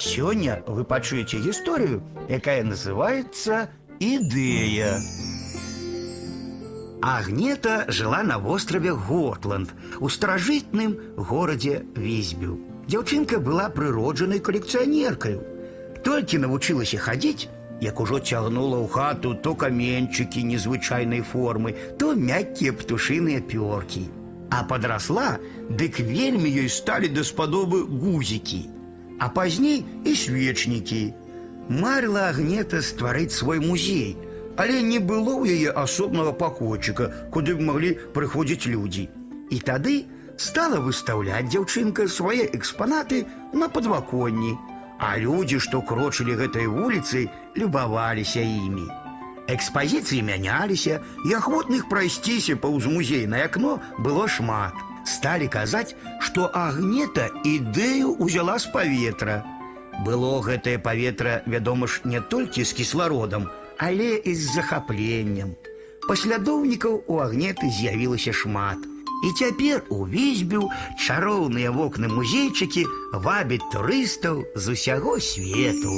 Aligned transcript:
Сёння 0.00 0.62
вы 0.66 0.84
пачуеце 0.84 1.36
гісторыю, 1.44 2.02
якая 2.26 2.64
называется 2.64 3.68
«Ідэя». 4.00 4.96
Агнета 7.02 7.84
жила 7.88 8.22
на 8.22 8.38
острове 8.38 8.94
Готланд, 8.94 9.74
у 10.00 10.08
старажытным 10.08 10.96
городе 11.16 11.84
Візьбю. 11.94 12.58
Дзяўчынка 12.88 13.40
была 13.40 13.68
прыроджанай 13.68 14.40
калекцыянеркаю. 14.40 15.44
Толькі 16.02 16.40
навучылася 16.48 16.96
хадзіць, 16.96 17.48
як 17.84 18.00
ужо 18.00 18.24
цягнула 18.24 18.80
ў 18.80 18.88
хату 18.88 19.34
то 19.36 19.52
каменьчыкі 19.54 20.48
незвычайнай 20.48 21.20
формы, 21.20 21.76
то 22.00 22.16
мяккія 22.16 22.72
птушыныя 22.72 23.44
пёркі. 23.44 24.08
А 24.48 24.64
подросла, 24.64 25.36
дык 25.68 26.00
вельмі 26.00 26.48
ёй 26.48 26.72
сталі 26.72 27.12
даспадобы 27.12 27.84
гузікі, 27.84 28.64
а 29.19 29.29
пазней 29.29 29.85
і 30.03 30.15
свечнікі. 30.15 31.13
Марыла 31.69 32.29
Агнета 32.29 32.81
стварыць 32.81 33.33
свой 33.33 33.59
музей, 33.59 34.17
але 34.55 34.81
не 34.81 34.99
было 34.99 35.33
ў 35.41 35.55
яе 35.55 35.71
асобнага 35.71 36.31
пакойчыка, 36.31 37.29
куды 37.31 37.55
б 37.55 37.65
маглі 37.69 37.91
прыходзіць 38.13 38.69
людзі. 38.69 39.09
І 39.49 39.57
тады 39.59 40.05
стала 40.37 40.79
выстаўляць 40.83 41.49
дзяўчынка 41.49 42.07
свае 42.07 42.45
экспанаты 42.53 43.25
на 43.53 43.69
падваконні, 43.69 44.55
а 44.99 45.17
людзі, 45.17 45.59
што 45.59 45.81
крочылі 45.81 46.37
гэтай 46.39 46.67
вуліцай, 46.67 47.29
любаваліся 47.55 48.39
імі. 48.39 48.87
Экспазіцыі 49.47 50.25
мяняліся, 50.25 51.01
і 51.25 51.37
ахвотных 51.37 51.89
прайсціся 51.89 52.55
паўз 52.57 52.87
музейнае 52.89 53.45
акно 53.45 53.79
было 53.99 54.27
шмат. 54.27 54.73
Сталі 55.05 55.47
казаць, 55.47 55.95
што 56.19 56.49
агнета 56.53 57.29
ідэю 57.45 58.15
ўзяла 58.19 58.57
з 58.59 58.71
паветра. 58.73 59.43
Было 60.05 60.41
гэтае 60.41 60.77
паветра, 60.79 61.41
вядома 61.45 61.87
ж, 61.87 62.01
не 62.03 62.19
толькі 62.19 62.65
з 62.65 62.73
кіслародам, 62.73 63.47
але 63.77 64.17
і 64.17 64.35
з 64.35 64.53
захапленнем. 64.55 65.55
Паслядоўнікаў 66.07 67.03
у 67.07 67.21
агнеты 67.21 67.69
з'явілася 67.69 68.33
шмат. 68.33 68.77
І 69.25 69.31
цяпер 69.39 69.81
у 69.89 70.05
візьбю 70.05 70.69
чароўныя 70.99 71.71
вокны 71.71 72.11
музейчыкі 72.11 72.85
вабяць 73.13 73.63
турыстаў 73.71 74.43
з 74.53 74.75
усяго 74.75 75.17
свету. 75.19 75.95